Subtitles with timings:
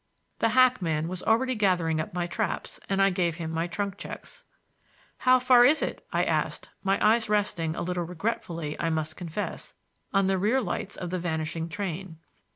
[0.39, 4.45] The hackman was already gathering up my traps, and I gave him my trunk checks.
[5.19, 9.75] "How far is it?" I asked, my eyes resting, a little regretfully, I must confess,
[10.11, 12.17] on the rear lights of the vanishing train.